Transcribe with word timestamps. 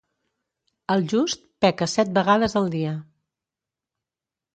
El 0.93 1.03
just 1.11 1.43
peca 1.65 1.87
set 1.95 2.13
vegades 2.15 2.57
al 2.63 2.71
dia. 2.77 2.95